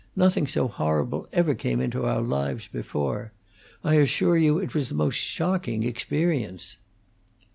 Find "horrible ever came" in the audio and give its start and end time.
0.67-1.79